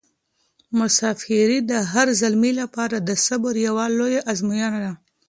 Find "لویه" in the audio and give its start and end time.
3.97-4.21